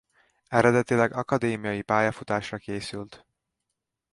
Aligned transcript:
Eredetileg 0.47 1.13
akadémiai 1.13 1.81
pályafutásra 1.81 2.57
készült. 2.57 3.25